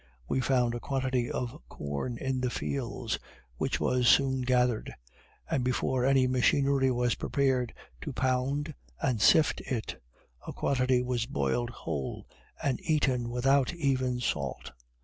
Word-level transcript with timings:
We 0.27 0.41
found 0.41 0.73
a 0.73 0.79
quantity 0.79 1.29
of 1.29 1.61
corn 1.69 2.17
in 2.17 2.41
the 2.41 2.49
fields, 2.49 3.19
which 3.57 3.79
was 3.79 4.07
soon 4.07 4.41
gathered; 4.41 4.91
and 5.47 5.63
before 5.63 6.05
any 6.05 6.25
machinery 6.25 6.89
was 6.89 7.13
prepared 7.13 7.71
to 8.01 8.11
pound 8.11 8.73
and 8.99 9.21
sift 9.21 9.61
it, 9.61 10.01
a 10.47 10.53
quantity 10.53 11.03
was 11.03 11.27
boiled 11.27 11.69
whole, 11.69 12.27
and 12.63 12.79
eaten 12.81 13.29
without 13.29 13.75
even 13.75 14.19
salt. 14.19 14.71